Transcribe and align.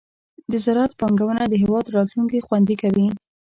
د 0.51 0.53
زراعت 0.63 0.91
پانګونه 0.99 1.43
د 1.47 1.53
هېواد 1.63 1.85
راتلونکې 1.97 2.45
خوندي 2.45 2.75
کوي. 2.81 3.07